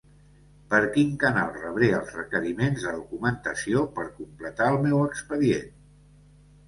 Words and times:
Per 0.69 0.77
quin 0.95 1.11
canal 1.23 1.51
rebré 1.57 1.89
els 1.99 2.09
requeriments 2.17 2.87
de 2.87 2.95
documentació 2.95 3.85
per 3.99 4.07
completar 4.19 4.71
el 4.77 4.81
meu 4.87 5.01
expedient? 5.11 5.71